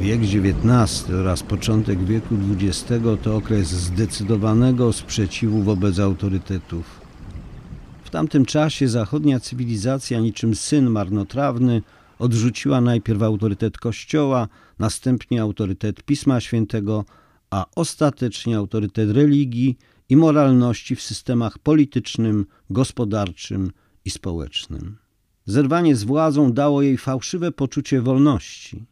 Wiek 0.00 0.20
XIX 0.20 1.10
oraz 1.10 1.42
początek 1.42 2.04
wieku 2.04 2.34
XX 2.60 3.04
to 3.22 3.36
okres 3.36 3.68
zdecydowanego 3.68 4.92
sprzeciwu 4.92 5.62
wobec 5.62 5.98
autorytetów. 5.98 7.00
W 8.04 8.10
tamtym 8.10 8.44
czasie 8.44 8.88
zachodnia 8.88 9.40
cywilizacja, 9.40 10.20
niczym 10.20 10.54
syn 10.54 10.90
marnotrawny, 10.90 11.82
odrzuciła 12.18 12.80
najpierw 12.80 13.22
autorytet 13.22 13.78
Kościoła, 13.78 14.48
następnie 14.78 15.42
autorytet 15.42 16.02
Pisma 16.02 16.40
Świętego, 16.40 17.04
a 17.50 17.66
ostatecznie 17.76 18.56
autorytet 18.56 19.10
religii 19.10 19.78
i 20.08 20.16
moralności 20.16 20.96
w 20.96 21.02
systemach 21.02 21.58
politycznym, 21.58 22.46
gospodarczym 22.70 23.72
i 24.04 24.10
społecznym. 24.10 24.96
Zerwanie 25.46 25.96
z 25.96 26.04
władzą 26.04 26.52
dało 26.52 26.82
jej 26.82 26.98
fałszywe 26.98 27.52
poczucie 27.52 28.00
wolności. 28.00 28.86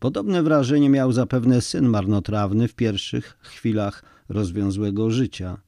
Podobne 0.00 0.42
wrażenie 0.42 0.90
miał 0.90 1.12
zapewne 1.12 1.60
syn 1.60 1.88
marnotrawny 1.88 2.68
w 2.68 2.74
pierwszych 2.74 3.38
chwilach 3.40 4.02
rozwiązłego 4.28 5.10
życia. 5.10 5.60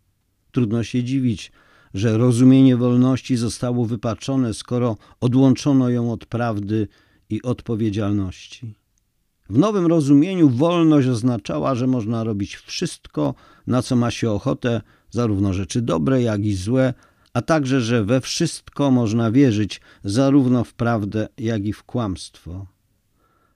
Trudno 0.53 0.85
się 0.85 1.05
dziwić, 1.05 1.53
że 1.95 2.19
rozumienie 2.19 2.77
wolności 2.77 3.37
zostało 3.37 3.87
wypaczone, 3.87 4.55
skoro 4.55 4.97
odłączono 5.21 5.91
ją 5.91 6.13
od 6.13 6.27
prawdy 6.27 6.89
i 7.31 7.43
odpowiedzialności. 7.43 8.75
W 9.51 9.59
nowym 9.59 9.87
rozumieniu 9.87 10.49
wolność 10.49 11.09
oznaczała, 11.09 11.75
że 11.75 11.87
można 11.87 12.25
robić 12.25 12.57
wszystko, 12.57 13.35
na 13.67 13.83
co 13.83 13.97
ma 13.97 14.11
się 14.11 14.31
ochotę, 14.31 14.81
zarówno 15.11 15.53
rzeczy 15.53 15.83
dobre, 15.83 16.23
jak 16.23 16.45
i 16.45 16.55
złe, 16.55 16.95
a 17.35 17.43
także, 17.43 17.81
że 17.81 18.05
we 18.05 18.21
wszystko 18.21 18.91
można 18.91 19.31
wierzyć, 19.31 19.81
zarówno 20.05 20.65
w 20.65 20.75
prawdę, 20.75 21.29
jak 21.39 21.65
i 21.67 21.73
w 21.73 21.83
kłamstwo. 21.83 22.67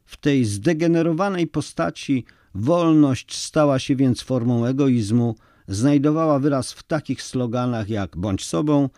W 0.06 0.16
tej 0.16 0.44
zdegenerowanej 0.44 1.46
postaci 1.46 2.24
wolność 2.54 3.36
stała 3.36 3.78
się 3.78 3.96
więc 3.96 4.22
formą 4.22 4.64
egoizmu, 4.64 5.36
znajdowała 5.68 6.38
wyraz 6.38 6.72
w 6.72 6.82
takich 6.82 7.22
sloganach 7.22 7.88
jak 7.88 8.16
bądź 8.16 8.44
sobą 8.44 8.88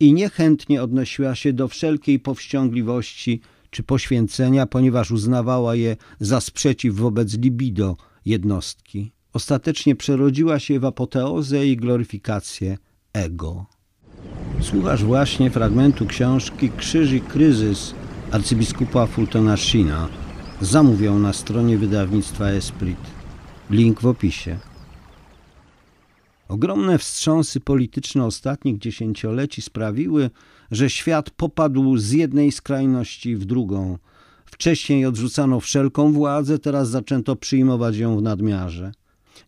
i 0.00 0.12
niechętnie 0.12 0.82
odnosiła 0.82 1.34
się 1.34 1.52
do 1.52 1.68
wszelkiej 1.68 2.20
powściągliwości 2.20 3.40
czy 3.70 3.82
poświęcenia, 3.82 4.66
ponieważ 4.66 5.10
uznawała 5.10 5.74
je 5.74 5.96
za 6.20 6.40
sprzeciw 6.40 6.94
wobec 6.94 7.38
libido 7.38 7.96
jednostki. 8.24 9.12
Ostatecznie 9.32 9.96
przerodziła 9.96 10.58
się 10.58 10.80
w 10.80 10.84
apoteozę 10.84 11.66
i 11.66 11.76
gloryfikację 11.76 12.78
ego. 13.12 13.66
Słuchasz 14.60 15.04
właśnie 15.04 15.50
fragmentu 15.50 16.06
książki 16.06 16.70
Krzyż 16.76 17.12
i 17.12 17.20
kryzys 17.20 17.94
arcybiskupa 18.30 19.06
Fultona 19.06 19.56
Zamówią 20.60 21.18
na 21.18 21.32
stronie 21.32 21.78
wydawnictwa 21.78 22.46
Esprit. 22.46 22.98
Link 23.70 24.00
w 24.00 24.06
opisie. 24.06 24.58
Ogromne 26.48 26.98
wstrząsy 26.98 27.60
polityczne 27.60 28.24
ostatnich 28.24 28.78
dziesięcioleci 28.78 29.62
sprawiły, 29.62 30.30
że 30.70 30.90
świat 30.90 31.30
popadł 31.30 31.96
z 31.96 32.10
jednej 32.10 32.52
skrajności 32.52 33.36
w 33.36 33.44
drugą. 33.44 33.98
Wcześniej 34.44 35.06
odrzucano 35.06 35.60
wszelką 35.60 36.12
władzę, 36.12 36.58
teraz 36.58 36.88
zaczęto 36.88 37.36
przyjmować 37.36 37.96
ją 37.96 38.16
w 38.16 38.22
nadmiarze. 38.22 38.92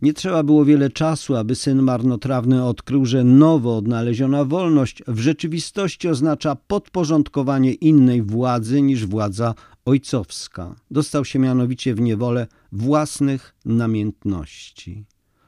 Nie 0.03 0.13
trzeba 0.13 0.43
było 0.43 0.65
wiele 0.65 0.91
czasu, 0.91 1.37
aby 1.37 1.55
syn 1.55 1.83
marnotrawny 1.83 2.65
odkrył, 2.65 3.07
że 3.07 3.25
nowo 3.25 3.77
odnaleziona 3.77 4.45
wolność 4.45 5.03
w 5.07 5.19
rzeczywistości 5.19 6.09
oznacza 6.09 6.57
podporządkowanie 6.67 7.73
innej 7.73 8.23
władzy 8.23 8.83
niż 8.83 9.07
władza 9.07 9.55
ojcowska. 9.87 10.77
Dostał 10.91 11.25
się 11.25 11.39
mianowicie 11.39 11.95
w 11.95 12.01
niewolę 12.01 12.47
własnych 12.73 13.55
namiętności. 13.65 15.05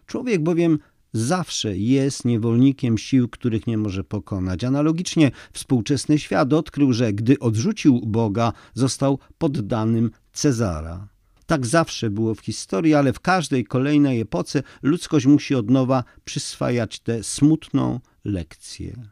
Człowiek 0.06 0.42
bowiem 0.42 0.78
zawsze 1.12 1.76
jest 1.78 2.24
niewolnikiem 2.24 2.98
sił, 2.98 3.28
których 3.28 3.66
nie 3.66 3.78
może 3.78 4.04
pokonać. 4.04 4.64
Analogicznie 4.64 5.30
współczesny 5.52 6.18
świat 6.18 6.52
odkrył, 6.52 6.92
że 6.92 7.12
gdy 7.12 7.38
odrzucił 7.38 8.00
Boga, 8.06 8.52
został 8.74 9.18
poddanym 9.38 10.10
Cezara. 10.32 11.08
Tak 11.46 11.66
zawsze 11.66 12.10
było 12.10 12.34
w 12.34 12.40
historii, 12.40 12.94
ale 12.94 13.12
w 13.12 13.20
każdej 13.20 13.64
kolejnej 13.64 14.20
epoce 14.20 14.62
ludzkość 14.82 15.26
musi 15.26 15.54
od 15.54 15.70
nowa 15.70 16.04
przyswajać 16.24 17.00
tę 17.00 17.22
smutną 17.22 18.00
lekcję. 18.24 19.08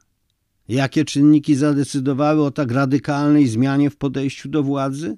Jakie 0.68 1.04
czynniki 1.04 1.54
zadecydowały 1.54 2.44
o 2.44 2.50
tak 2.50 2.72
radykalnej 2.72 3.48
zmianie 3.48 3.90
w 3.90 3.96
podejściu 3.96 4.48
do 4.48 4.62
władzy? 4.62 5.16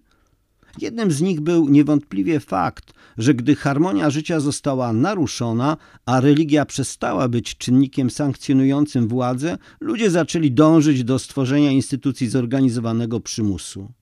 Jednym 0.81 1.11
z 1.11 1.21
nich 1.21 1.41
był 1.41 1.69
niewątpliwie 1.69 2.41
fakt, 2.41 2.93
że 3.19 3.35
gdy 3.35 3.57
harmonia 3.57 4.11
życia 4.11 4.41
została 4.41 4.93
naruszona, 4.93 5.77
a 6.07 6.21
religia 6.21 6.65
przestała 6.65 7.29
być 7.29 7.57
czynnikiem 7.57 8.11
sankcjonującym 8.11 9.09
władzę, 9.09 9.59
ludzie 9.81 10.11
zaczęli 10.11 10.53
dążyć 10.53 11.05
do 11.05 11.19
stworzenia 11.19 11.71
instytucji 11.71 12.29
zorganizowanego 12.29 13.21
przymusu. 13.21 13.93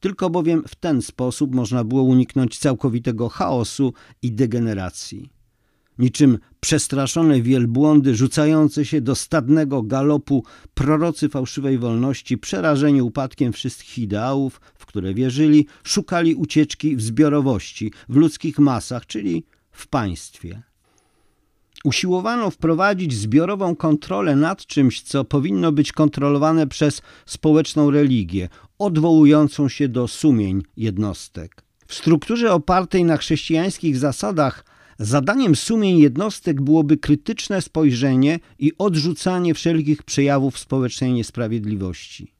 Tylko 0.00 0.30
bowiem 0.30 0.64
w 0.68 0.74
ten 0.74 1.02
sposób 1.02 1.54
można 1.54 1.84
było 1.84 2.02
uniknąć 2.02 2.58
całkowitego 2.58 3.28
chaosu 3.28 3.92
i 4.22 4.32
degeneracji. 4.32 5.33
Niczym 5.98 6.38
przestraszone 6.60 7.42
wielbłądy 7.42 8.14
rzucające 8.14 8.84
się 8.84 9.00
do 9.00 9.14
stadnego 9.14 9.82
galopu 9.82 10.44
prorocy 10.74 11.28
fałszywej 11.28 11.78
wolności, 11.78 12.38
przerażeni 12.38 13.02
upadkiem 13.02 13.52
wszystkich 13.52 13.98
ideałów, 13.98 14.60
w 14.74 14.86
które 14.86 15.14
wierzyli, 15.14 15.66
szukali 15.84 16.34
ucieczki 16.34 16.96
w 16.96 17.02
zbiorowości, 17.02 17.92
w 18.08 18.16
ludzkich 18.16 18.58
masach, 18.58 19.06
czyli 19.06 19.44
w 19.70 19.86
państwie. 19.86 20.62
Usiłowano 21.84 22.50
wprowadzić 22.50 23.14
zbiorową 23.14 23.76
kontrolę 23.76 24.36
nad 24.36 24.66
czymś, 24.66 25.02
co 25.02 25.24
powinno 25.24 25.72
być 25.72 25.92
kontrolowane 25.92 26.66
przez 26.66 27.02
społeczną 27.26 27.90
religię, 27.90 28.48
odwołującą 28.78 29.68
się 29.68 29.88
do 29.88 30.08
sumień 30.08 30.62
jednostek. 30.76 31.62
W 31.86 31.94
strukturze 31.94 32.52
opartej 32.52 33.04
na 33.04 33.16
chrześcijańskich 33.16 33.96
zasadach 33.96 34.64
zadaniem 34.98 35.56
sumień 35.56 35.98
jednostek 35.98 36.62
byłoby 36.62 36.96
krytyczne 36.96 37.62
spojrzenie 37.62 38.40
i 38.58 38.72
odrzucanie 38.78 39.54
wszelkich 39.54 40.02
przejawów 40.02 40.58
społecznej 40.58 41.12
niesprawiedliwości. 41.12 42.34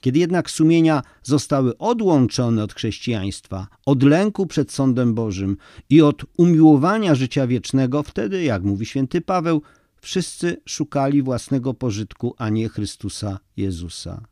Kiedy 0.00 0.18
jednak 0.18 0.50
sumienia 0.50 1.02
zostały 1.22 1.78
odłączone 1.78 2.62
od 2.64 2.74
chrześcijaństwa, 2.74 3.66
od 3.86 4.02
lęku 4.02 4.46
przed 4.46 4.72
sądem 4.72 5.14
Bożym 5.14 5.56
i 5.90 6.02
od 6.02 6.22
umiłowania 6.36 7.14
życia 7.14 7.46
wiecznego, 7.46 8.02
wtedy, 8.02 8.42
jak 8.42 8.62
mówi 8.62 8.86
święty 8.86 9.20
Paweł, 9.20 9.62
wszyscy 10.00 10.56
szukali 10.64 11.22
własnego 11.22 11.74
pożytku, 11.74 12.34
a 12.38 12.48
nie 12.48 12.68
Chrystusa 12.68 13.38
Jezusa. 13.56 14.22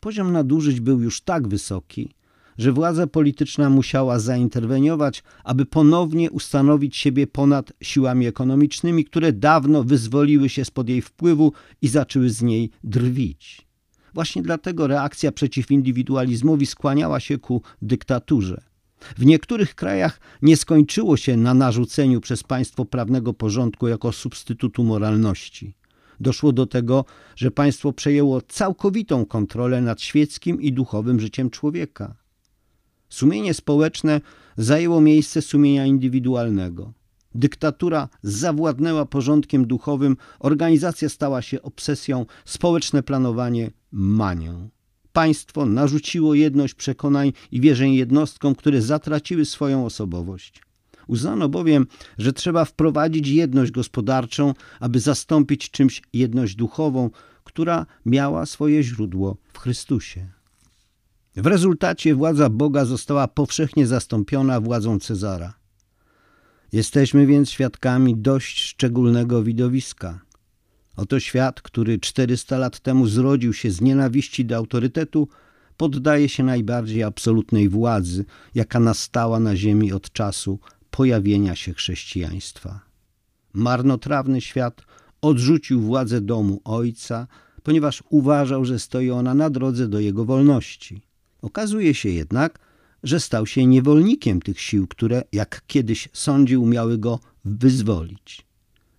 Poziom 0.00 0.32
nadużyć 0.32 0.80
był 0.80 1.00
już 1.00 1.20
tak 1.20 1.48
wysoki, 1.48 2.10
że 2.60 2.72
władza 2.72 3.06
polityczna 3.06 3.70
musiała 3.70 4.18
zainterweniować, 4.18 5.22
aby 5.44 5.66
ponownie 5.66 6.30
ustanowić 6.30 6.96
siebie 6.96 7.26
ponad 7.26 7.72
siłami 7.82 8.26
ekonomicznymi, 8.26 9.04
które 9.04 9.32
dawno 9.32 9.84
wyzwoliły 9.84 10.48
się 10.48 10.64
spod 10.64 10.88
jej 10.88 11.02
wpływu 11.02 11.52
i 11.82 11.88
zaczęły 11.88 12.30
z 12.30 12.42
niej 12.42 12.70
drwić. 12.84 13.66
Właśnie 14.14 14.42
dlatego 14.42 14.86
reakcja 14.86 15.32
przeciw 15.32 15.70
indywidualizmowi 15.70 16.66
skłaniała 16.66 17.20
się 17.20 17.38
ku 17.38 17.62
dyktaturze. 17.82 18.60
W 19.18 19.26
niektórych 19.26 19.74
krajach 19.74 20.20
nie 20.42 20.56
skończyło 20.56 21.16
się 21.16 21.36
na 21.36 21.54
narzuceniu 21.54 22.20
przez 22.20 22.42
państwo 22.42 22.84
prawnego 22.84 23.32
porządku 23.32 23.88
jako 23.88 24.12
substytutu 24.12 24.84
moralności. 24.84 25.74
Doszło 26.20 26.52
do 26.52 26.66
tego, 26.66 27.04
że 27.36 27.50
państwo 27.50 27.92
przejęło 27.92 28.40
całkowitą 28.40 29.26
kontrolę 29.26 29.82
nad 29.82 30.00
świeckim 30.00 30.60
i 30.60 30.72
duchowym 30.72 31.20
życiem 31.20 31.50
człowieka. 31.50 32.19
Sumienie 33.10 33.54
społeczne 33.54 34.20
zajęło 34.56 35.00
miejsce 35.00 35.42
sumienia 35.42 35.86
indywidualnego. 35.86 36.92
Dyktatura 37.34 38.08
zawładnęła 38.22 39.06
porządkiem 39.06 39.66
duchowym, 39.66 40.16
organizacja 40.38 41.08
stała 41.08 41.42
się 41.42 41.62
obsesją, 41.62 42.26
społeczne 42.44 43.02
planowanie 43.02 43.70
manią. 43.92 44.68
Państwo 45.12 45.66
narzuciło 45.66 46.34
jedność 46.34 46.74
przekonań 46.74 47.32
i 47.50 47.60
wierzeń 47.60 47.94
jednostkom, 47.94 48.54
które 48.54 48.82
zatraciły 48.82 49.44
swoją 49.44 49.86
osobowość. 49.86 50.62
Uznano 51.06 51.48
bowiem, 51.48 51.86
że 52.18 52.32
trzeba 52.32 52.64
wprowadzić 52.64 53.28
jedność 53.28 53.72
gospodarczą, 53.72 54.54
aby 54.80 55.00
zastąpić 55.00 55.70
czymś 55.70 56.02
jedność 56.12 56.54
duchową, 56.54 57.10
która 57.44 57.86
miała 58.06 58.46
swoje 58.46 58.82
źródło 58.82 59.36
w 59.52 59.58
Chrystusie. 59.58 60.39
W 61.36 61.46
rezultacie 61.46 62.14
władza 62.14 62.48
Boga 62.48 62.84
została 62.84 63.28
powszechnie 63.28 63.86
zastąpiona 63.86 64.60
władzą 64.60 64.98
Cezara. 64.98 65.54
Jesteśmy 66.72 67.26
więc 67.26 67.50
świadkami 67.50 68.16
dość 68.16 68.60
szczególnego 68.60 69.42
widowiska. 69.42 70.20
Oto 70.96 71.20
świat, 71.20 71.62
który 71.62 71.98
400 71.98 72.58
lat 72.58 72.80
temu 72.80 73.06
zrodził 73.06 73.52
się 73.52 73.70
z 73.70 73.80
nienawiści 73.80 74.44
do 74.44 74.56
autorytetu, 74.56 75.28
poddaje 75.76 76.28
się 76.28 76.42
najbardziej 76.42 77.02
absolutnej 77.02 77.68
władzy, 77.68 78.24
jaka 78.54 78.80
nastała 78.80 79.40
na 79.40 79.56
ziemi 79.56 79.92
od 79.92 80.12
czasu 80.12 80.58
pojawienia 80.90 81.56
się 81.56 81.74
chrześcijaństwa. 81.74 82.80
Marnotrawny 83.52 84.40
świat 84.40 84.82
odrzucił 85.20 85.80
władzę 85.80 86.20
domu 86.20 86.60
ojca, 86.64 87.26
ponieważ 87.62 88.02
uważał, 88.08 88.64
że 88.64 88.78
stoi 88.78 89.10
ona 89.10 89.34
na 89.34 89.50
drodze 89.50 89.88
do 89.88 90.00
jego 90.00 90.24
wolności. 90.24 91.09
Okazuje 91.42 91.94
się 91.94 92.08
jednak, 92.08 92.58
że 93.02 93.20
stał 93.20 93.46
się 93.46 93.66
niewolnikiem 93.66 94.42
tych 94.42 94.60
sił, 94.60 94.86
które, 94.86 95.22
jak 95.32 95.62
kiedyś 95.66 96.08
sądził, 96.12 96.66
miały 96.66 96.98
go 96.98 97.20
wyzwolić. 97.44 98.46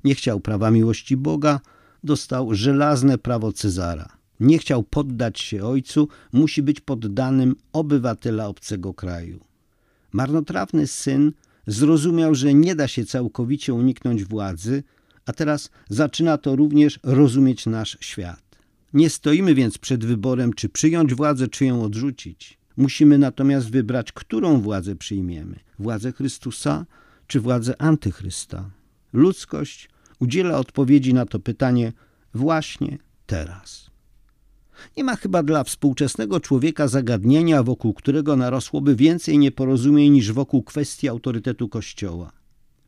Nie 0.04 0.16
chciał 0.16 0.40
prawa 0.40 0.72
miłości 0.72 1.18
Boga, 1.18 1.60
dostał 2.04 2.54
żelazne 2.54 3.18
prawo 3.18 3.54
Cezara. 3.54 4.10
Nie 4.40 4.58
chciał 4.58 4.84
poddać 4.84 5.40
się 5.40 5.64
ojcu, 5.64 6.08
musi 6.34 6.62
być 6.64 6.80
poddanym 6.80 7.56
obywatela 7.74 8.48
obcego 8.48 8.94
kraju. 8.94 9.40
Marnotrawny 10.12 10.88
syn 10.88 11.32
zrozumiał, 11.68 12.36
że 12.36 12.54
nie 12.54 12.76
da 12.76 12.88
się 12.88 13.06
całkowicie 13.06 13.74
uniknąć 13.74 14.24
władzy, 14.24 14.84
a 15.26 15.34
teraz 15.34 15.70
zaczyna 15.90 16.38
to 16.38 16.56
również 16.56 17.00
rozumieć 17.04 17.66
nasz 17.66 17.98
świat. 18.00 18.51
Nie 18.94 19.10
stoimy 19.10 19.56
więc 19.56 19.78
przed 19.78 20.06
wyborem, 20.06 20.54
czy 20.54 20.70
przyjąć 20.70 21.14
władzę, 21.14 21.48
czy 21.48 21.66
ją 21.66 21.84
odrzucić. 21.84 22.58
Musimy 22.78 23.18
natomiast 23.18 23.72
wybrać, 23.72 24.12
którą 24.12 24.62
władzę 24.62 24.96
przyjmiemy: 24.96 25.60
władzę 25.80 26.12
Chrystusa 26.12 26.86
czy 27.28 27.40
władzę 27.40 27.82
antychrysta. 27.82 28.70
Ludzkość 29.14 29.90
udziela 30.20 30.58
odpowiedzi 30.58 31.14
na 31.14 31.26
to 31.26 31.40
pytanie 31.40 31.94
właśnie 32.34 32.98
teraz. 33.26 33.92
Nie 34.98 35.04
ma 35.04 35.16
chyba 35.16 35.44
dla 35.44 35.64
współczesnego 35.64 36.40
człowieka 36.40 36.88
zagadnienia, 36.88 37.64
wokół 37.64 37.94
którego 37.94 38.36
narosłoby 38.36 38.96
więcej 38.96 39.38
nieporozumień 39.38 40.12
niż 40.12 40.32
wokół 40.32 40.64
kwestii 40.64 41.10
autorytetu 41.10 41.70
Kościoła. 41.70 42.32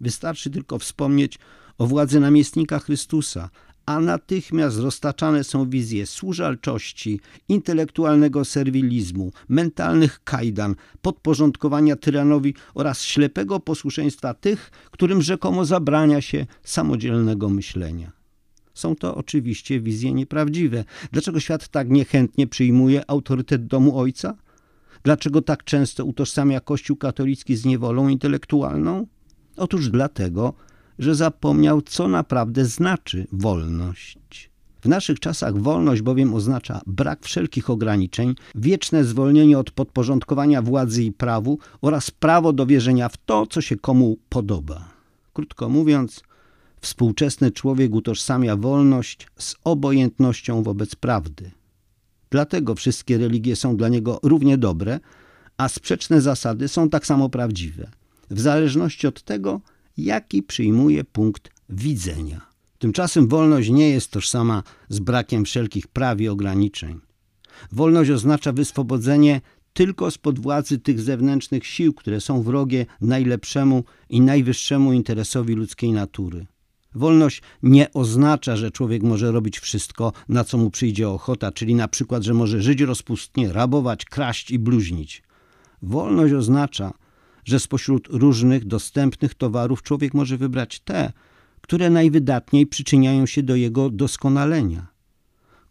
Wystarczy 0.01 0.49
tylko 0.49 0.79
wspomnieć 0.79 1.39
o 1.77 1.87
władzy 1.87 2.19
namiestnika 2.19 2.79
Chrystusa, 2.79 3.49
a 3.85 3.99
natychmiast 3.99 4.79
roztaczane 4.79 5.43
są 5.43 5.69
wizje 5.69 6.05
służalczości, 6.05 7.19
intelektualnego 7.49 8.45
serwilizmu, 8.45 9.31
mentalnych 9.49 10.23
kajdan, 10.23 10.75
podporządkowania 11.01 11.95
tyranowi 11.95 12.53
oraz 12.73 13.03
ślepego 13.03 13.59
posłuszeństwa 13.59 14.33
tych, 14.33 14.71
którym 14.91 15.21
rzekomo 15.21 15.65
zabrania 15.65 16.21
się 16.21 16.45
samodzielnego 16.63 17.49
myślenia. 17.49 18.11
Są 18.73 18.95
to 18.95 19.15
oczywiście 19.15 19.81
wizje 19.81 20.13
nieprawdziwe. 20.13 20.83
Dlaczego 21.11 21.39
świat 21.39 21.67
tak 21.67 21.89
niechętnie 21.89 22.47
przyjmuje 22.47 23.09
autorytet 23.09 23.67
domu 23.67 23.99
ojca? 23.99 24.37
Dlaczego 25.03 25.41
tak 25.41 25.63
często 25.63 26.05
utożsamia 26.05 26.59
Kościół 26.59 26.97
katolicki 26.97 27.55
z 27.55 27.65
niewolą 27.65 28.07
intelektualną? 28.07 29.07
Otóż 29.57 29.89
dlatego, 29.89 30.53
że 30.99 31.15
zapomniał, 31.15 31.81
co 31.81 32.07
naprawdę 32.07 32.65
znaczy 32.65 33.27
wolność. 33.31 34.49
W 34.81 34.87
naszych 34.87 35.19
czasach 35.19 35.57
wolność 35.57 36.01
bowiem 36.01 36.33
oznacza 36.33 36.81
brak 36.85 37.23
wszelkich 37.23 37.69
ograniczeń, 37.69 38.35
wieczne 38.55 39.03
zwolnienie 39.03 39.59
od 39.59 39.71
podporządkowania 39.71 40.61
władzy 40.61 41.03
i 41.03 41.11
prawu 41.11 41.59
oraz 41.81 42.11
prawo 42.11 42.53
do 42.53 42.65
wierzenia 42.65 43.09
w 43.09 43.17
to, 43.17 43.47
co 43.47 43.61
się 43.61 43.75
komu 43.75 44.17
podoba. 44.29 44.89
Krótko 45.33 45.69
mówiąc, 45.69 46.23
współczesny 46.81 47.51
człowiek 47.51 47.93
utożsamia 47.93 48.57
wolność 48.57 49.27
z 49.37 49.55
obojętnością 49.63 50.63
wobec 50.63 50.95
prawdy. 50.95 51.51
Dlatego 52.29 52.75
wszystkie 52.75 53.17
religie 53.17 53.55
są 53.55 53.77
dla 53.77 53.89
niego 53.89 54.19
równie 54.23 54.57
dobre, 54.57 54.99
a 55.57 55.69
sprzeczne 55.69 56.21
zasady 56.21 56.67
są 56.67 56.89
tak 56.89 57.05
samo 57.05 57.29
prawdziwe, 57.29 57.91
w 58.29 58.39
zależności 58.39 59.07
od 59.07 59.23
tego, 59.23 59.61
jaki 59.97 60.43
przyjmuje 60.43 61.03
punkt 61.03 61.49
widzenia. 61.69 62.41
Tymczasem 62.79 63.27
wolność 63.27 63.69
nie 63.69 63.89
jest 63.89 64.11
tożsama 64.11 64.63
z 64.89 64.99
brakiem 64.99 65.45
wszelkich 65.45 65.87
praw 65.87 66.21
i 66.21 66.27
ograniczeń. 66.27 66.99
Wolność 67.71 68.11
oznacza 68.11 68.53
wyswobodzenie 68.53 69.41
tylko 69.73 70.11
spod 70.11 70.39
władzy 70.39 70.79
tych 70.79 71.01
zewnętrznych 71.01 71.67
sił, 71.67 71.93
które 71.93 72.21
są 72.21 72.43
wrogie 72.43 72.85
najlepszemu 73.01 73.83
i 74.09 74.21
najwyższemu 74.21 74.93
interesowi 74.93 75.53
ludzkiej 75.53 75.91
natury. 75.91 76.45
Wolność 76.95 77.41
nie 77.63 77.93
oznacza, 77.93 78.55
że 78.57 78.71
człowiek 78.71 79.03
może 79.03 79.31
robić 79.31 79.59
wszystko, 79.59 80.13
na 80.29 80.43
co 80.43 80.57
mu 80.57 80.71
przyjdzie 80.71 81.09
ochota, 81.09 81.51
czyli 81.51 81.75
na 81.75 81.87
przykład, 81.87 82.23
że 82.23 82.33
może 82.33 82.61
żyć 82.61 82.81
rozpustnie, 82.81 83.53
rabować, 83.53 84.05
kraść 84.05 84.51
i 84.51 84.59
bluźnić. 84.59 85.23
Wolność 85.81 86.33
oznacza, 86.33 86.93
że 87.45 87.59
spośród 87.59 88.07
różnych 88.07 88.65
dostępnych 88.65 89.33
towarów 89.33 89.83
człowiek 89.83 90.13
może 90.13 90.37
wybrać 90.37 90.79
te, 90.79 91.13
które 91.61 91.89
najwydatniej 91.89 92.67
przyczyniają 92.67 93.25
się 93.25 93.43
do 93.43 93.55
jego 93.55 93.89
doskonalenia. 93.89 94.87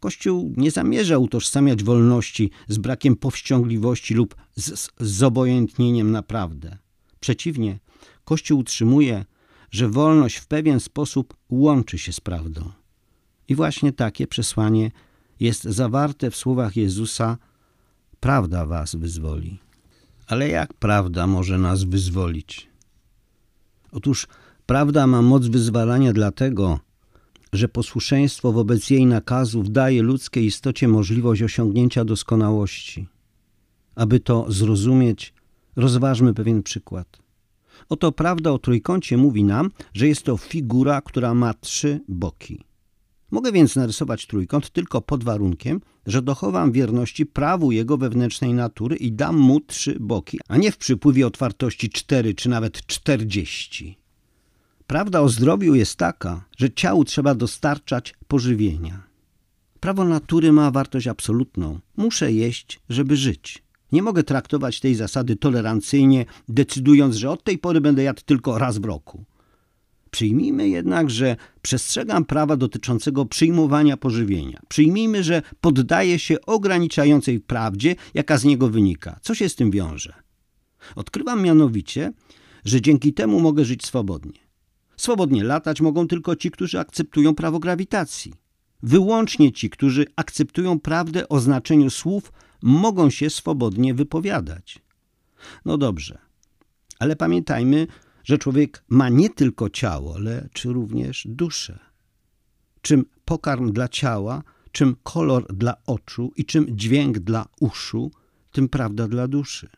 Kościół 0.01 0.55
nie 0.57 0.71
zamierza 0.71 1.19
utożsamiać 1.19 1.85
wolności 1.85 2.51
z 2.69 2.79
brakiem 2.79 3.17
powściągliwości 3.17 4.15
lub 4.15 4.35
z, 4.57 4.89
zobojętnieniem 5.01 6.11
naprawdę. 6.11 6.79
Przeciwnie, 7.21 7.79
Kościół 8.25 8.59
utrzymuje, 8.59 9.25
że 9.71 9.89
wolność 9.89 10.37
w 10.37 10.47
pewien 10.47 10.81
sposób 10.81 11.37
łączy 11.51 11.99
się 11.99 12.13
z 12.13 12.21
prawdą. 12.21 12.73
I 13.49 13.55
właśnie 13.55 13.93
takie 13.93 14.27
przesłanie 14.27 14.91
jest 15.41 15.63
zawarte 15.63 16.31
w 16.31 16.37
słowach 16.37 16.77
Jezusa: 16.77 17.39
Prawda 18.21 18.67
was 18.67 18.95
wyzwoli. 18.95 19.59
Ale 20.27 20.49
jak 20.49 20.75
prawda 20.75 21.27
może 21.27 21.59
nas 21.59 21.85
wyzwolić? 21.85 22.69
Otóż 23.93 24.27
prawda 24.67 25.07
ma 25.07 25.23
moc 25.23 25.47
wyzwalania 25.47 26.13
dlatego, 26.13 26.81
że 27.53 27.69
posłuszeństwo 27.69 28.53
wobec 28.53 28.91
jej 28.91 29.07
nakazów 29.07 29.71
daje 29.71 30.03
ludzkiej 30.03 30.45
istocie 30.47 30.89
możliwość 30.89 31.43
osiągnięcia 31.43 32.05
doskonałości. 32.05 33.09
Aby 33.95 34.21
to 34.21 34.47
zrozumieć, 34.49 35.35
rozważmy 35.77 36.35
pewien 36.35 36.63
przykład. 36.63 37.19
Oto 37.89 38.13
prawda 38.13 38.51
o 38.51 38.59
trójkącie 38.59 39.17
mówi 39.17 39.45
nam, 39.45 39.71
że 39.95 40.09
jest 40.09 40.23
to 40.23 40.37
figura, 40.37 41.01
która 41.01 41.35
ma 41.35 41.55
trzy 41.55 42.01
boki. 42.09 42.65
Mogę 43.32 43.52
więc 43.52 43.76
narysować 43.76 44.26
trójkąt 44.26 44.70
tylko 44.70 45.00
pod 45.00 45.25
warunkiem, 45.25 45.81
że 46.06 46.23
dochowam 46.23 46.73
wierności 46.73 47.26
prawu 47.26 47.73
jego 47.73 47.96
wewnętrznej 47.99 48.55
natury 48.55 48.96
i 48.96 49.12
dam 49.12 49.37
mu 49.37 49.61
trzy 49.61 49.96
boki, 50.00 50.40
a 50.49 50.56
nie 50.56 50.73
w 50.73 50.76
przypływie 50.76 51.26
otwartości 51.26 51.90
cztery 51.90 52.34
czy 52.34 52.49
nawet 52.49 52.87
czterdzieści. 52.87 53.99
Prawda 54.87 55.21
o 55.21 55.28
zdrowiu 55.28 55.75
jest 55.75 55.97
taka, 55.97 56.45
że 56.57 56.71
ciału 56.71 57.04
trzeba 57.04 57.35
dostarczać 57.35 58.14
pożywienia. 58.28 59.02
Prawo 59.80 60.04
natury 60.04 60.52
ma 60.52 60.71
wartość 60.71 61.07
absolutną. 61.07 61.78
Muszę 61.97 62.33
jeść, 62.33 62.80
żeby 62.88 63.16
żyć. 63.16 63.62
Nie 63.92 64.02
mogę 64.02 64.23
traktować 64.23 64.80
tej 64.80 64.95
zasady 64.95 65.37
tolerancyjnie, 65.37 66.26
decydując, 66.49 67.16
że 67.16 67.30
od 67.30 67.45
tej 67.45 67.59
pory 67.59 67.80
będę 67.80 68.02
jadł 68.02 68.23
tylko 68.26 68.59
raz 68.59 68.78
w 68.78 68.85
roku. 68.85 69.25
Przyjmijmy 70.12 70.69
jednak, 70.69 71.11
że 71.11 71.37
przestrzegam 71.62 72.25
prawa 72.25 72.57
dotyczącego 72.57 73.26
przyjmowania 73.26 73.97
pożywienia. 73.97 74.61
Przyjmijmy, 74.69 75.23
że 75.23 75.42
poddaję 75.61 76.19
się 76.19 76.37
ograniczającej 76.47 77.40
prawdzie, 77.40 77.97
jaka 78.14 78.38
z 78.38 78.45
niego 78.45 78.69
wynika. 78.69 79.19
Co 79.23 79.35
się 79.35 79.49
z 79.49 79.54
tym 79.54 79.71
wiąże? 79.71 80.14
Odkrywam 80.97 81.42
mianowicie, 81.42 82.12
że 82.64 82.81
dzięki 82.81 83.12
temu 83.12 83.40
mogę 83.40 83.64
żyć 83.64 83.87
swobodnie. 83.87 84.38
Swobodnie 84.97 85.45
latać 85.45 85.81
mogą 85.81 86.09
tylko 86.09 86.37
ci, 86.37 86.50
którzy 86.50 86.81
akceptują 86.81 87.35
prawo 87.35 87.59
grawitacji. 87.59 88.35
Wyłącznie 88.83 89.52
ci, 89.52 89.71
którzy 89.71 90.07
akceptują 90.16 90.81
prawdę 90.81 91.28
o 91.28 91.40
znaczeniu 91.40 91.90
słów, 91.90 92.33
mogą 92.62 93.11
się 93.11 93.31
swobodnie 93.31 93.95
wypowiadać. 93.95 94.78
No 95.64 95.78
dobrze, 95.78 96.19
ale 96.99 97.16
pamiętajmy, 97.16 97.87
że 98.25 98.38
człowiek 98.38 98.85
ma 98.88 99.09
nie 99.09 99.31
tylko 99.31 99.71
ciało, 99.71 100.19
lecz 100.19 100.64
również 100.64 101.26
duszę. 101.31 101.79
Czym 102.83 103.05
pokarm 103.25 103.73
dla 103.73 103.88
ciała, 103.88 104.43
czym 104.73 104.97
kolor 105.02 105.57
dla 105.57 105.75
oczu 105.87 106.33
i 106.37 106.45
czym 106.45 106.67
dźwięk 106.76 107.19
dla 107.19 107.47
uszu, 107.61 108.11
tym 108.52 108.69
prawda 108.69 109.09
dla 109.09 109.29
duszy. 109.29 109.69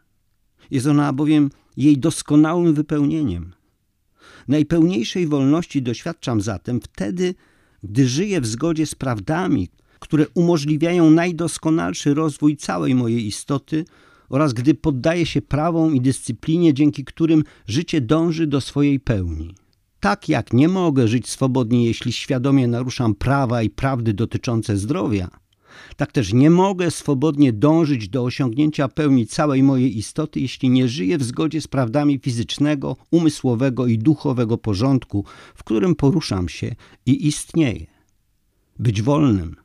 Jest 0.71 0.87
ona 0.87 1.13
bowiem 1.13 1.51
jej 1.77 1.99
doskonałym 1.99 2.75
wypełnieniem. 2.75 3.53
Najpełniejszej 4.49 5.27
wolności 5.27 5.83
doświadczam 5.83 6.41
zatem 6.41 6.81
wtedy, 6.81 7.35
gdy 7.83 8.09
żyję 8.09 8.41
w 8.41 8.47
zgodzie 8.47 8.87
z 8.87 8.95
prawdami, 8.95 9.69
które 10.01 10.27
umożliwiają 10.35 11.11
najdoskonalszy 11.11 12.15
rozwój 12.15 12.57
całej 12.57 12.95
mojej 12.95 13.27
istoty 13.27 13.85
oraz 14.35 14.53
gdy 14.53 14.75
poddaję 14.75 15.27
się 15.27 15.43
prawom 15.43 15.95
i 15.95 16.01
dyscyplinie, 16.01 16.75
dzięki 16.75 17.05
którym 17.05 17.45
życie 17.67 18.01
dąży 18.01 18.47
do 18.47 18.61
swojej 18.61 19.01
pełni. 19.01 19.55
Tak 20.01 20.29
jak 20.29 20.53
nie 20.53 20.69
mogę 20.69 21.09
żyć 21.09 21.29
swobodnie, 21.29 21.87
jeśli 21.87 22.13
świadomie 22.13 22.69
naruszam 22.69 23.15
prawa 23.15 23.63
i 23.63 23.71
prawdy 23.71 24.15
dotyczące 24.15 24.77
zdrowia, 24.77 25.29
Tak 25.97 26.13
też 26.13 26.33
nie 26.33 26.51
mogę 26.51 26.91
swobodnie 26.91 27.53
dążyć 27.53 28.09
do 28.09 28.25
osiągnięcia 28.25 28.89
pełni 28.89 29.27
całej 29.27 29.63
mojej 29.63 29.99
istoty, 29.99 30.41
jeśli 30.41 30.71
nie 30.71 30.89
żyję 30.89 31.19
w 31.19 31.25
zgodzie 31.25 31.61
z 31.61 31.69
prawdami 31.69 32.19
fizycznego, 32.19 32.97
umysłowego 33.11 33.87
i 33.87 33.99
duchowego 33.99 34.59
porządku, 34.59 35.25
w 35.55 35.65
którym 35.65 35.95
poruszam 35.95 36.49
się 36.49 36.75
i 37.07 37.27
istnieję. 37.27 37.87
Być 38.79 39.03
wolnym 39.03 39.57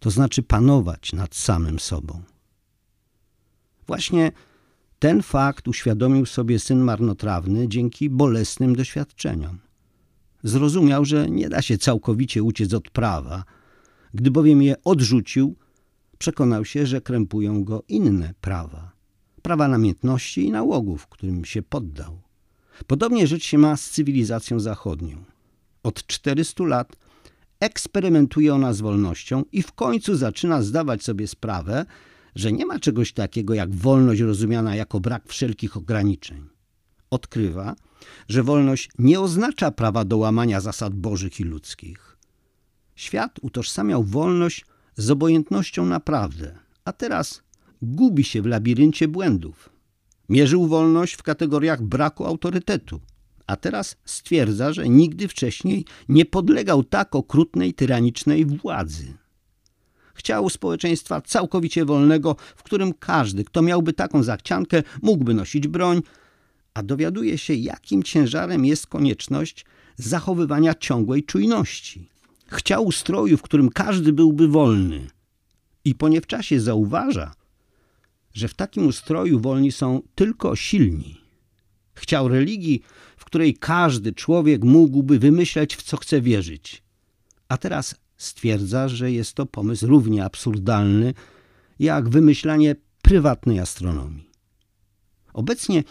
to 0.00 0.10
znaczy 0.10 0.42
panować 0.42 1.12
nad 1.12 1.34
samym 1.34 1.78
sobą. 1.78 2.31
Właśnie 3.92 4.32
ten 4.98 5.22
fakt 5.22 5.68
uświadomił 5.68 6.26
sobie 6.26 6.58
syn 6.58 6.80
marnotrawny 6.80 7.68
dzięki 7.68 8.10
bolesnym 8.10 8.76
doświadczeniom. 8.76 9.58
Zrozumiał, 10.42 11.04
że 11.04 11.30
nie 11.30 11.48
da 11.48 11.62
się 11.62 11.78
całkowicie 11.78 12.42
uciec 12.42 12.74
od 12.74 12.90
prawa. 12.90 13.44
Gdy 14.14 14.30
bowiem 14.30 14.62
je 14.62 14.82
odrzucił, 14.84 15.56
przekonał 16.18 16.64
się, 16.64 16.86
że 16.86 17.00
krępują 17.00 17.64
go 17.64 17.82
inne 17.88 18.34
prawa. 18.40 18.92
Prawa 19.42 19.68
namiętności 19.68 20.46
i 20.46 20.50
nałogów, 20.50 21.06
którym 21.06 21.44
się 21.44 21.62
poddał. 21.62 22.20
Podobnie 22.86 23.26
rzecz 23.26 23.44
się 23.44 23.58
ma 23.58 23.76
z 23.76 23.90
cywilizacją 23.90 24.60
zachodnią. 24.60 25.24
Od 25.82 26.06
400 26.06 26.64
lat 26.64 26.96
eksperymentuje 27.60 28.54
ona 28.54 28.72
z 28.72 28.80
wolnością 28.80 29.44
i 29.52 29.62
w 29.62 29.72
końcu 29.72 30.16
zaczyna 30.16 30.62
zdawać 30.62 31.02
sobie 31.02 31.28
sprawę, 31.28 31.86
że 32.34 32.52
nie 32.52 32.66
ma 32.66 32.78
czegoś 32.78 33.12
takiego 33.12 33.54
jak 33.54 33.74
wolność 33.74 34.20
rozumiana 34.20 34.76
jako 34.76 35.00
brak 35.00 35.28
wszelkich 35.28 35.76
ograniczeń. 35.76 36.44
Odkrywa, 37.10 37.74
że 38.28 38.42
wolność 38.42 38.90
nie 38.98 39.20
oznacza 39.20 39.70
prawa 39.70 40.04
do 40.04 40.16
łamania 40.16 40.60
zasad 40.60 40.94
bożych 40.94 41.40
i 41.40 41.44
ludzkich. 41.44 42.16
Świat 42.94 43.38
utożsamiał 43.42 44.04
wolność 44.04 44.66
z 44.96 45.10
obojętnością 45.10 45.86
naprawdę, 45.86 46.58
a 46.84 46.92
teraz 46.92 47.42
gubi 47.82 48.24
się 48.24 48.42
w 48.42 48.46
labiryncie 48.46 49.08
błędów. 49.08 49.68
Mierzył 50.28 50.66
wolność 50.66 51.14
w 51.14 51.22
kategoriach 51.22 51.82
braku 51.82 52.26
autorytetu, 52.26 53.00
a 53.46 53.56
teraz 53.56 53.96
stwierdza, 54.04 54.72
że 54.72 54.88
nigdy 54.88 55.28
wcześniej 55.28 55.84
nie 56.08 56.24
podlegał 56.24 56.84
tak 56.84 57.14
okrutnej, 57.14 57.74
tyranicznej 57.74 58.46
władzy. 58.46 59.14
Chciał 60.14 60.50
społeczeństwa 60.50 61.20
całkowicie 61.20 61.84
wolnego, 61.84 62.36
w 62.56 62.62
którym 62.62 62.94
każdy, 62.94 63.44
kto 63.44 63.62
miałby 63.62 63.92
taką 63.92 64.22
zachciankę, 64.22 64.82
mógłby 65.02 65.34
nosić 65.34 65.68
broń, 65.68 66.02
a 66.74 66.82
dowiaduje 66.82 67.38
się, 67.38 67.54
jakim 67.54 68.02
ciężarem 68.02 68.64
jest 68.64 68.86
konieczność 68.86 69.64
zachowywania 69.96 70.74
ciągłej 70.74 71.24
czujności. 71.24 72.08
Chciał 72.46 72.84
ustroju, 72.84 73.36
w 73.36 73.42
którym 73.42 73.68
każdy 73.68 74.12
byłby 74.12 74.48
wolny. 74.48 75.10
I 75.84 75.94
po 75.94 76.08
niewczasie 76.08 76.60
zauważa, 76.60 77.34
że 78.34 78.48
w 78.48 78.54
takim 78.54 78.86
ustroju 78.86 79.40
wolni 79.40 79.72
są 79.72 80.02
tylko 80.14 80.56
silni. 80.56 81.20
Chciał 81.94 82.28
religii, 82.28 82.82
w 83.16 83.24
której 83.24 83.54
każdy 83.54 84.12
człowiek 84.12 84.64
mógłby 84.64 85.18
wymyśleć, 85.18 85.76
w 85.76 85.82
co 85.82 85.96
chce 85.96 86.20
wierzyć. 86.20 86.82
A 87.48 87.56
teraz 87.56 87.94
stwierdza, 88.22 88.88
że 88.88 89.12
jest 89.12 89.34
to 89.34 89.46
pomysł 89.46 89.86
równie 89.86 90.24
absurdalny 90.24 91.14
jak 91.78 92.08
wymyślanie 92.08 92.76
prywatnej 93.02 93.58
astronomii. 93.58 94.30
Obecnie 95.32 95.84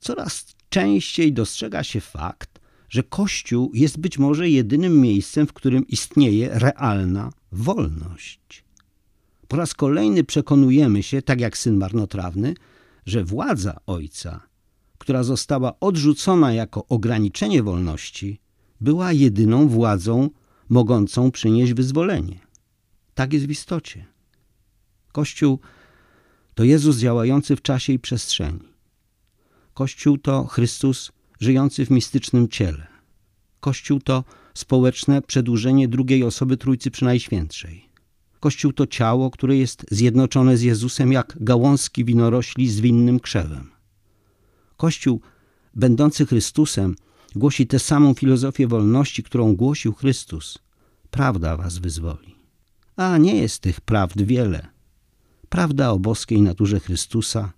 coraz 0.00 0.54
częściej 0.68 1.32
dostrzega 1.32 1.84
się 1.84 2.00
fakt, 2.00 2.60
że 2.88 3.02
Kościół 3.02 3.70
jest 3.74 3.98
być 3.98 4.18
może 4.18 4.48
jedynym 4.48 5.00
miejscem, 5.00 5.46
w 5.46 5.52
którym 5.52 5.86
istnieje 5.88 6.50
realna 6.52 7.32
wolność. 7.52 8.64
Po 9.48 9.56
raz 9.56 9.74
kolejny 9.74 10.24
przekonujemy 10.24 11.02
się, 11.02 11.22
tak 11.22 11.40
jak 11.40 11.58
syn 11.58 11.76
marnotrawny, 11.76 12.54
że 13.06 13.24
władza 13.24 13.80
Ojca, 13.86 14.40
która 14.98 15.22
została 15.22 15.80
odrzucona 15.80 16.52
jako 16.52 16.86
ograniczenie 16.86 17.62
wolności, 17.62 18.40
była 18.80 19.12
jedyną 19.12 19.68
władzą 19.68 20.30
mogącą 20.72 21.30
przynieść 21.30 21.72
wyzwolenie. 21.72 22.38
Tak 23.14 23.32
jest 23.32 23.46
w 23.46 23.50
istocie. 23.50 24.06
Kościół 25.12 25.58
to 26.54 26.64
Jezus 26.64 26.98
działający 26.98 27.56
w 27.56 27.62
czasie 27.62 27.92
i 27.92 27.98
przestrzeni. 27.98 28.68
Kościół 29.74 30.18
to 30.18 30.44
Chrystus 30.44 31.12
żyjący 31.40 31.86
w 31.86 31.90
mistycznym 31.90 32.48
ciele. 32.48 32.86
Kościół 33.60 34.00
to 34.00 34.24
społeczne 34.54 35.22
przedłużenie 35.22 35.88
drugiej 35.88 36.24
osoby 36.24 36.56
Trójcy 36.56 36.90
Przynajświętszej. 36.90 37.88
Kościół 38.40 38.72
to 38.72 38.86
ciało, 38.86 39.30
które 39.30 39.56
jest 39.56 39.86
zjednoczone 39.90 40.56
z 40.56 40.62
Jezusem 40.62 41.12
jak 41.12 41.36
gałązki 41.40 42.04
winorośli 42.04 42.70
z 42.70 42.80
winnym 42.80 43.20
krzewem. 43.20 43.70
Kościół, 44.76 45.20
będący 45.74 46.26
Chrystusem, 46.26 46.96
głosi 47.38 47.66
tę 47.66 47.78
samą 47.78 48.14
filozofię 48.14 48.66
wolności, 48.66 49.22
którą 49.22 49.56
głosił 49.56 49.92
Chrystus. 49.92 50.58
Prawda 51.10 51.56
was 51.56 51.78
wyzwoli. 51.78 52.34
A 52.96 53.18
nie 53.18 53.36
jest 53.36 53.58
tych 53.58 53.80
prawd 53.80 54.22
wiele. 54.22 54.66
Prawda 55.48 55.90
o 55.90 55.98
boskiej 55.98 56.42
naturze 56.42 56.80
Chrystusa, 56.80 57.52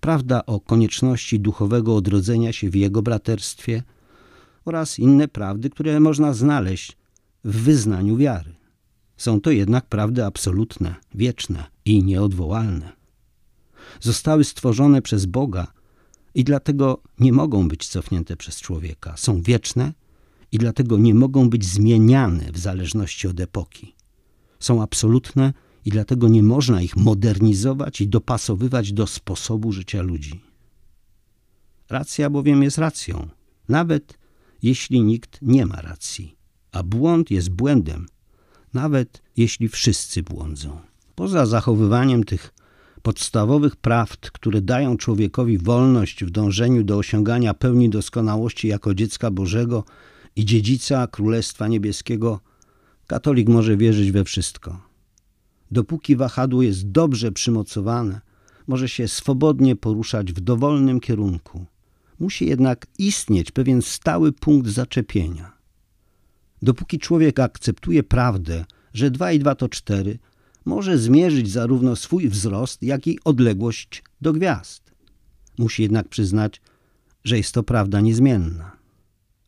prawda 0.00 0.46
o 0.46 0.60
konieczności 0.60 1.40
duchowego 1.40 1.96
odrodzenia 1.96 2.52
się 2.52 2.70
w 2.70 2.74
Jego 2.74 3.02
braterstwie 3.02 3.82
oraz 4.64 4.98
inne 4.98 5.28
prawdy, 5.28 5.70
które 5.70 6.00
można 6.00 6.34
znaleźć 6.34 6.96
w 7.44 7.56
wyznaniu 7.56 8.16
wiary. 8.16 8.54
Są 9.16 9.40
to 9.40 9.50
jednak 9.50 9.86
prawdy 9.86 10.24
absolutne, 10.24 10.94
wieczne 11.14 11.64
i 11.84 12.04
nieodwołalne. 12.04 12.92
Zostały 14.00 14.44
stworzone 14.44 15.02
przez 15.02 15.26
Boga 15.26 15.66
i 16.36 16.44
dlatego 16.44 17.02
nie 17.20 17.32
mogą 17.32 17.68
być 17.68 17.88
cofnięte 17.88 18.36
przez 18.36 18.60
człowieka. 18.60 19.16
Są 19.16 19.42
wieczne 19.42 19.92
i 20.52 20.58
dlatego 20.58 20.98
nie 20.98 21.14
mogą 21.14 21.50
być 21.50 21.64
zmieniane 21.64 22.52
w 22.52 22.58
zależności 22.58 23.28
od 23.28 23.40
epoki. 23.40 23.94
Są 24.60 24.82
absolutne 24.82 25.52
i 25.84 25.90
dlatego 25.90 26.28
nie 26.28 26.42
można 26.42 26.82
ich 26.82 26.96
modernizować 26.96 28.00
i 28.00 28.08
dopasowywać 28.08 28.92
do 28.92 29.06
sposobu 29.06 29.72
życia 29.72 30.02
ludzi. 30.02 30.40
Racja 31.90 32.30
bowiem 32.30 32.62
jest 32.62 32.78
racją, 32.78 33.28
nawet 33.68 34.18
jeśli 34.62 35.00
nikt 35.00 35.38
nie 35.42 35.66
ma 35.66 35.80
racji, 35.80 36.36
a 36.72 36.82
błąd 36.82 37.30
jest 37.30 37.50
błędem, 37.50 38.06
nawet 38.72 39.22
jeśli 39.36 39.68
wszyscy 39.68 40.22
błądzą. 40.22 40.78
Poza 41.14 41.46
zachowywaniem 41.46 42.24
tych 42.24 42.54
podstawowych 43.06 43.76
prawd, 43.76 44.30
które 44.30 44.60
dają 44.60 44.96
człowiekowi 44.96 45.58
wolność 45.58 46.24
w 46.24 46.30
dążeniu 46.30 46.84
do 46.84 46.98
osiągania 46.98 47.54
pełni 47.54 47.90
doskonałości 47.90 48.68
jako 48.68 48.94
dziecka 48.94 49.30
Bożego 49.30 49.84
i 50.36 50.44
dziedzica 50.44 51.06
Królestwa 51.06 51.68
Niebieskiego, 51.68 52.40
katolik 53.06 53.48
może 53.48 53.76
wierzyć 53.76 54.12
we 54.12 54.24
wszystko. 54.24 54.80
Dopóki 55.70 56.16
wahadło 56.16 56.62
jest 56.62 56.90
dobrze 56.90 57.32
przymocowane, 57.32 58.20
może 58.66 58.88
się 58.88 59.08
swobodnie 59.08 59.76
poruszać 59.76 60.32
w 60.32 60.40
dowolnym 60.40 61.00
kierunku. 61.00 61.66
Musi 62.18 62.46
jednak 62.46 62.86
istnieć 62.98 63.50
pewien 63.50 63.82
stały 63.82 64.32
punkt 64.32 64.68
zaczepienia. 64.68 65.52
Dopóki 66.62 66.98
człowiek 66.98 67.40
akceptuje 67.40 68.02
prawdę, 68.02 68.64
że 68.94 69.10
2 69.10 69.32
i 69.32 69.38
2 69.38 69.54
to 69.54 69.68
4, 69.68 70.18
może 70.66 70.98
zmierzyć 70.98 71.50
zarówno 71.50 71.96
swój 71.96 72.28
wzrost, 72.28 72.82
jak 72.82 73.06
i 73.06 73.18
odległość 73.24 74.02
do 74.20 74.32
gwiazd. 74.32 74.92
Musi 75.58 75.82
jednak 75.82 76.08
przyznać, 76.08 76.60
że 77.24 77.36
jest 77.36 77.52
to 77.52 77.62
prawda 77.62 78.00
niezmienna. 78.00 78.76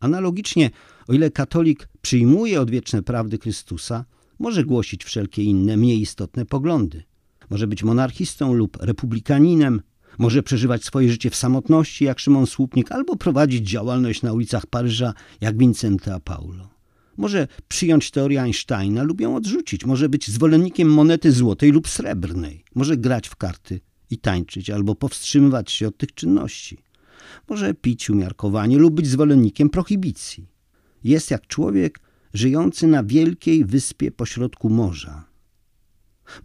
Analogicznie, 0.01 0.71
o 1.09 1.13
ile 1.13 1.31
katolik 1.31 1.89
przyjmuje 2.03 2.61
odwieczne 2.61 3.03
prawdy 3.03 3.39
Chrystusa, 3.39 4.05
może 4.39 4.65
głosić 4.65 5.05
wszelkie 5.05 5.43
inne, 5.43 5.77
mniej 5.77 6.01
istotne 6.01 6.47
poglądy. 6.47 7.03
Może 7.51 7.67
być 7.67 7.83
monarchistą 7.83 8.53
lub 8.53 8.77
republikaninem, 8.81 9.83
może 10.19 10.43
przeżywać 10.43 10.85
swoje 10.85 11.11
życie 11.11 11.31
w 11.31 11.37
samotności 11.37 12.05
jak 12.05 12.19
Szymon 12.19 12.47
Słupnik, 12.47 12.93
albo 12.93 13.17
prowadzić 13.17 13.69
działalność 13.71 14.23
na 14.23 14.33
ulicach 14.33 14.67
Paryża 14.67 15.15
jak 15.41 15.59
Vincenta 15.59 16.21
Paulo. 16.21 16.78
Może 17.19 17.49
przyjąć 17.69 18.11
teorię 18.11 18.43
Einsteina 18.43 19.03
lub 19.03 19.21
ją 19.21 19.37
odrzucić. 19.37 19.85
Może 19.85 20.09
być 20.09 20.31
zwolennikiem 20.31 20.89
monety 20.89 21.33
złotej 21.33 21.73
lub 21.73 21.89
srebrnej. 21.89 22.65
Może 22.75 22.97
grać 22.97 23.29
w 23.29 23.37
karty 23.37 23.81
i 24.11 24.19
tańczyć, 24.19 24.71
albo 24.71 24.95
powstrzymywać 24.95 25.73
się 25.73 25.89
od 25.89 25.97
tych 25.97 26.15
czynności. 26.15 26.79
Może 27.49 27.75
pić 27.75 28.11
umiarkowanie 28.11 28.79
lub 28.79 28.95
być 28.95 29.07
zwolennikiem 29.07 29.71
prohibicji. 29.71 30.47
Jest 31.05 31.31
jak 31.31 31.47
człowiek 31.47 32.01
żyjący 32.35 32.87
na 32.87 33.05
wielkiej 33.05 33.65
wyspie 33.65 34.11
pośrodku 34.11 34.71
morza. 34.71 35.25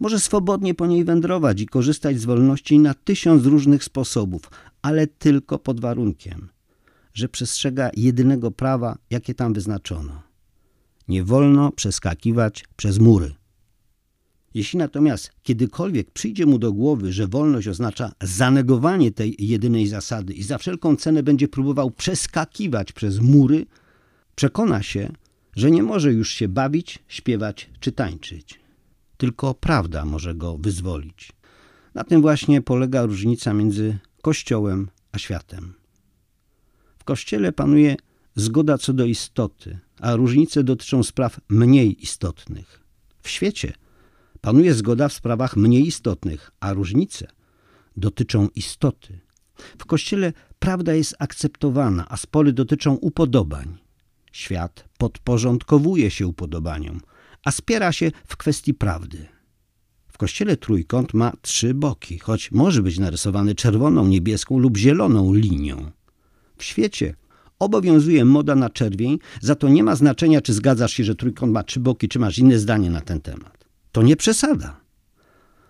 Może 0.00 0.20
swobodnie 0.20 0.74
po 0.74 0.86
niej 0.86 1.04
wędrować 1.04 1.60
i 1.60 1.66
korzystać 1.66 2.20
z 2.20 2.24
wolności 2.24 2.78
na 2.78 2.94
tysiąc 2.94 3.46
różnych 3.46 3.84
sposobów, 3.84 4.50
ale 4.82 5.06
tylko 5.06 5.58
pod 5.58 5.80
warunkiem, 5.80 6.48
że 7.14 7.28
przestrzega 7.28 7.90
jedynego 7.96 8.50
prawa, 8.50 8.98
jakie 9.10 9.34
tam 9.34 9.52
wyznaczono. 9.52 10.33
Nie 11.08 11.24
wolno 11.24 11.72
przeskakiwać 11.72 12.64
przez 12.76 12.98
mury. 12.98 13.34
Jeśli 14.54 14.78
natomiast 14.78 15.30
kiedykolwiek 15.42 16.10
przyjdzie 16.10 16.46
mu 16.46 16.58
do 16.58 16.72
głowy, 16.72 17.12
że 17.12 17.26
wolność 17.26 17.68
oznacza 17.68 18.12
zanegowanie 18.22 19.10
tej 19.10 19.36
jedynej 19.38 19.86
zasady 19.86 20.32
i 20.32 20.42
za 20.42 20.58
wszelką 20.58 20.96
cenę 20.96 21.22
będzie 21.22 21.48
próbował 21.48 21.90
przeskakiwać 21.90 22.92
przez 22.92 23.20
mury, 23.20 23.66
przekona 24.34 24.82
się, 24.82 25.12
że 25.56 25.70
nie 25.70 25.82
może 25.82 26.12
już 26.12 26.32
się 26.32 26.48
bawić, 26.48 26.98
śpiewać 27.08 27.70
czy 27.80 27.92
tańczyć. 27.92 28.60
Tylko 29.16 29.54
prawda 29.54 30.04
może 30.04 30.34
go 30.34 30.58
wyzwolić. 30.58 31.32
Na 31.94 32.04
tym 32.04 32.20
właśnie 32.20 32.62
polega 32.62 33.02
różnica 33.02 33.54
między 33.54 33.98
Kościołem 34.22 34.88
a 35.12 35.18
światem. 35.18 35.74
W 36.98 37.04
Kościele 37.04 37.52
panuje 37.52 37.96
zgoda 38.34 38.78
co 38.78 38.92
do 38.92 39.04
istoty, 39.04 39.78
a 40.00 40.16
różnice 40.16 40.64
dotyczą 40.64 41.02
spraw 41.02 41.40
mniej 41.48 42.02
istotnych. 42.02 42.80
W 43.22 43.28
świecie 43.28 43.72
panuje 44.40 44.74
zgoda 44.74 45.08
w 45.08 45.12
sprawach 45.12 45.56
mniej 45.56 45.86
istotnych, 45.86 46.50
a 46.60 46.72
różnice 46.72 47.26
dotyczą 47.96 48.48
istoty. 48.54 49.20
W 49.78 49.84
Kościele 49.84 50.32
prawda 50.58 50.94
jest 50.94 51.14
akceptowana, 51.18 52.06
a 52.08 52.16
spory 52.16 52.52
dotyczą 52.52 52.94
upodobań. 52.94 53.78
Świat 54.32 54.84
podporządkowuje 54.98 56.10
się 56.10 56.26
upodobaniom, 56.26 57.00
a 57.44 57.50
spiera 57.50 57.92
się 57.92 58.10
w 58.26 58.36
kwestii 58.36 58.74
prawdy. 58.74 59.26
W 60.08 60.18
kościele 60.18 60.56
trójkąt 60.56 61.14
ma 61.14 61.32
trzy 61.42 61.74
boki, 61.74 62.18
choć 62.18 62.52
może 62.52 62.82
być 62.82 62.98
narysowany 62.98 63.54
czerwoną, 63.54 64.06
niebieską 64.06 64.58
lub 64.58 64.76
zieloną 64.76 65.34
linią. 65.34 65.90
W 66.56 66.64
świecie 66.64 67.14
obowiązuje 67.58 68.24
moda 68.24 68.54
na 68.54 68.70
czerwień, 68.70 69.18
za 69.40 69.54
to 69.54 69.68
nie 69.68 69.84
ma 69.84 69.96
znaczenia, 69.96 70.40
czy 70.40 70.52
zgadzasz 70.52 70.92
się, 70.92 71.04
że 71.04 71.14
trójkąt 71.14 71.52
ma 71.52 71.62
trzy 71.62 71.80
boki, 71.80 72.08
czy 72.08 72.18
masz 72.18 72.38
inne 72.38 72.58
zdanie 72.58 72.90
na 72.90 73.00
ten 73.00 73.20
temat. 73.20 73.64
To 73.92 74.02
nie 74.02 74.16
przesada. 74.16 74.80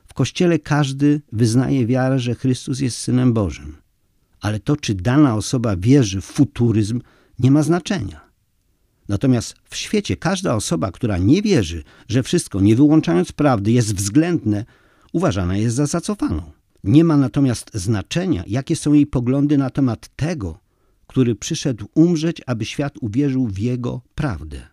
W 0.07 0.14
kościele 0.14 0.59
każdy 0.59 1.21
wyznaje 1.33 1.87
wiarę, 1.87 2.19
że 2.19 2.35
Chrystus 2.35 2.81
jest 2.81 2.99
synem 2.99 3.33
Bożym. 3.33 3.76
Ale 4.41 4.61
to, 4.61 4.76
czy 4.76 4.95
dana 4.95 5.35
osoba 5.35 5.76
wierzy 5.76 6.21
w 6.21 6.25
futuryzm, 6.25 7.00
nie 7.38 7.50
ma 7.50 7.62
znaczenia. 7.62 8.21
Natomiast 9.09 9.55
w 9.71 9.76
świecie 9.76 10.17
każda 10.17 10.55
osoba, 10.55 10.93
która 10.93 11.19
nie 11.19 11.43
wierzy, 11.43 11.85
że 12.09 12.23
wszystko, 12.23 12.61
nie 12.61 12.76
wyłączając 12.76 13.33
prawdy, 13.33 13.73
jest 13.73 13.95
względne, 13.95 14.64
uważana 15.12 15.57
jest 15.57 15.76
za 15.76 15.87
zacofaną. 15.87 16.43
Nie 16.85 17.05
ma 17.05 17.17
natomiast 17.17 17.71
znaczenia, 17.75 18.45
jakie 18.47 18.76
są 18.76 18.93
jej 18.93 19.07
poglądy 19.07 19.59
na 19.59 19.71
temat 19.71 20.11
tego, 20.17 20.59
który 21.14 21.35
przyszedł 21.35 21.87
umrzeć, 21.94 22.42
aby 22.47 22.64
świat 22.64 22.94
uwierzył 23.00 23.47
w 23.47 23.59
jego 23.59 24.00
prawdę. 24.14 24.66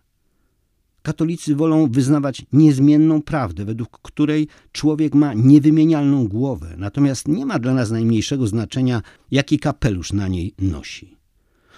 Katolicy 1.02 1.54
wolą 1.54 1.90
wyznawać 1.90 2.46
niezmienną 2.52 3.22
prawdę, 3.22 3.64
według 3.64 3.98
której 4.02 4.48
człowiek 4.72 5.14
ma 5.14 5.34
niewymienialną 5.34 6.28
głowę, 6.28 6.74
natomiast 6.78 7.28
nie 7.28 7.46
ma 7.46 7.58
dla 7.58 7.74
nas 7.74 7.90
najmniejszego 7.90 8.46
znaczenia, 8.46 9.02
jaki 9.30 9.58
kapelusz 9.58 10.12
na 10.12 10.28
niej 10.28 10.54
nosi. 10.58 11.16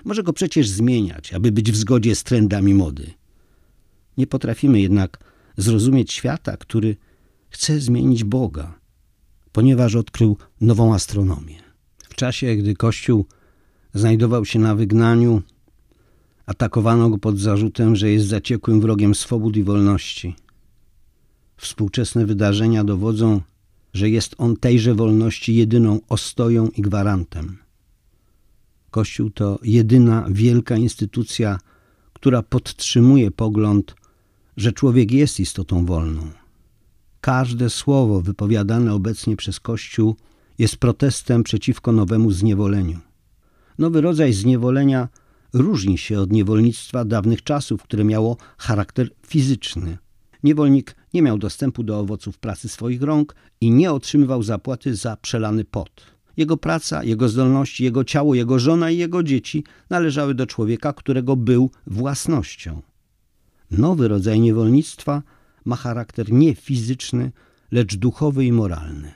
Może 0.04 0.22
go 0.22 0.32
przecież 0.32 0.68
zmieniać, 0.68 1.34
aby 1.34 1.52
być 1.52 1.72
w 1.72 1.76
zgodzie 1.76 2.14
z 2.14 2.22
trendami 2.22 2.74
mody. 2.74 3.10
Nie 4.16 4.26
potrafimy 4.26 4.80
jednak 4.80 5.18
zrozumieć 5.56 6.12
świata, 6.12 6.56
który 6.56 6.96
chce 7.48 7.80
zmienić 7.80 8.24
Boga, 8.24 8.78
ponieważ 9.52 9.94
odkrył 9.94 10.36
nową 10.60 10.94
astronomię. 10.94 11.62
W 12.08 12.14
czasie, 12.14 12.56
gdy 12.56 12.74
Kościół 12.74 13.26
znajdował 13.94 14.44
się 14.44 14.58
na 14.58 14.74
wygnaniu, 14.74 15.42
atakowano 16.46 17.10
go 17.10 17.18
pod 17.18 17.38
zarzutem, 17.38 17.96
że 17.96 18.10
jest 18.10 18.26
zaciekłym 18.26 18.80
wrogiem 18.80 19.14
swobód 19.14 19.56
i 19.56 19.62
wolności. 19.62 20.34
Współczesne 21.56 22.26
wydarzenia 22.26 22.84
dowodzą, 22.84 23.40
że 23.94 24.10
jest 24.10 24.34
on 24.38 24.56
tejże 24.56 24.94
wolności 24.94 25.54
jedyną 25.54 26.00
ostoją 26.08 26.68
i 26.68 26.82
gwarantem. 26.82 27.58
Kościół 28.90 29.30
to 29.30 29.58
jedyna 29.62 30.26
wielka 30.30 30.76
instytucja, 30.76 31.58
która 32.12 32.42
podtrzymuje 32.42 33.30
pogląd, 33.30 33.94
że 34.56 34.72
człowiek 34.72 35.12
jest 35.12 35.40
istotą 35.40 35.86
wolną. 35.86 36.30
Każde 37.20 37.70
słowo 37.70 38.20
wypowiadane 38.20 38.94
obecnie 38.94 39.36
przez 39.36 39.60
Kościół 39.60 40.16
jest 40.58 40.76
protestem 40.76 41.42
przeciwko 41.42 41.92
nowemu 41.92 42.30
zniewoleniu. 42.30 43.00
Nowy 43.78 44.00
rodzaj 44.00 44.32
zniewolenia 44.32 45.08
różni 45.52 45.98
się 45.98 46.20
od 46.20 46.32
niewolnictwa 46.32 47.04
dawnych 47.04 47.42
czasów, 47.42 47.82
które 47.82 48.04
miało 48.04 48.36
charakter 48.58 49.08
fizyczny. 49.26 49.98
Niewolnik 50.42 50.96
nie 51.14 51.22
miał 51.22 51.38
dostępu 51.38 51.82
do 51.82 52.00
owoców 52.00 52.38
pracy 52.38 52.68
swoich 52.68 53.02
rąk 53.02 53.34
i 53.60 53.70
nie 53.70 53.92
otrzymywał 53.92 54.42
zapłaty 54.42 54.96
za 54.96 55.16
przelany 55.16 55.64
pot. 55.64 55.90
Jego 56.36 56.56
praca, 56.56 57.04
jego 57.04 57.28
zdolności, 57.28 57.84
jego 57.84 58.04
ciało, 58.04 58.34
jego 58.34 58.58
żona 58.58 58.90
i 58.90 58.96
jego 58.96 59.22
dzieci 59.22 59.64
należały 59.90 60.34
do 60.34 60.46
człowieka, 60.46 60.92
którego 60.92 61.36
był 61.36 61.70
własnością. 61.86 62.82
Nowy 63.70 64.08
rodzaj 64.08 64.40
niewolnictwa 64.40 65.22
ma 65.64 65.76
charakter 65.76 66.32
nie 66.32 66.54
fizyczny, 66.54 67.32
lecz 67.70 67.96
duchowy 67.96 68.44
i 68.44 68.52
moralny. 68.52 69.12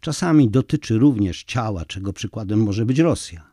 Czasami 0.00 0.50
dotyczy 0.50 0.98
również 0.98 1.44
ciała, 1.44 1.84
czego 1.84 2.12
przykładem 2.12 2.62
może 2.62 2.86
być 2.86 2.98
Rosja. 2.98 3.49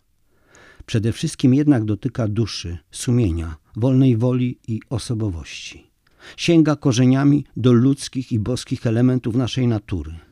Przede 0.87 1.11
wszystkim 1.11 1.53
jednak 1.53 1.85
dotyka 1.85 2.27
duszy, 2.27 2.77
sumienia, 2.91 3.55
wolnej 3.75 4.17
woli 4.17 4.59
i 4.67 4.79
osobowości. 4.89 5.91
Sięga 6.37 6.75
korzeniami 6.75 7.45
do 7.57 7.73
ludzkich 7.73 8.31
i 8.31 8.39
boskich 8.39 8.87
elementów 8.87 9.35
naszej 9.35 9.67
natury– 9.67 10.15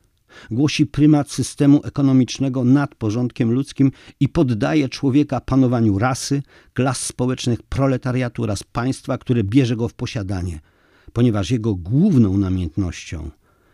głosi 0.52 0.86
prymat 0.86 1.32
systemu 1.32 1.82
ekonomicznego 1.84 2.64
nad 2.64 2.96
porządkiem 2.96 3.52
ludzkim 3.52 3.92
i 4.20 4.30
poddaje 4.30 4.90
człowieka 4.90 5.42
panowaniu 5.42 6.00
rasy, 6.00 6.44
klas 6.74 7.00
społecznych, 7.00 7.64
proletariatu 7.64 8.44
oraz 8.44 8.64
państwa, 8.64 9.18
które 9.18 9.44
bierze 9.44 9.76
go 9.76 9.88
w 9.88 9.94
posiadanie, 9.94 10.60
ponieważ 11.14 11.52
jego 11.52 11.76
główną 11.76 12.38
namiętnością 12.38 13.32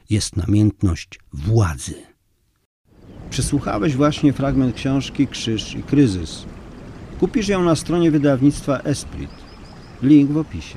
jest 0.09 0.37
namiętność 0.37 1.19
władzy. 1.33 1.95
Przesłuchałeś 3.29 3.95
właśnie 3.95 4.33
fragment 4.33 4.75
książki 4.75 5.27
Krzyż 5.27 5.75
i 5.75 5.83
Kryzys. 5.83 6.45
Kupisz 7.21 7.47
ją 7.47 7.63
na 7.63 7.75
stronie 7.75 8.12
wydawnictwa 8.12 8.79
Esprit. 8.79 9.31
Link 10.03 10.31
w 10.31 10.38
opisie. 10.38 10.75